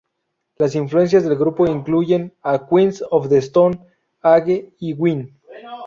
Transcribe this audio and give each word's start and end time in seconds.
Las 0.57 0.73
influencias 0.73 1.23
del 1.23 1.37
grupo 1.37 1.67
incluyen 1.67 2.33
a 2.41 2.65
Queens 2.65 3.03
of 3.11 3.29
the 3.29 3.37
Stone 3.37 3.77
Age 4.23 4.73
y 4.79 4.93
Ween. 4.93 5.39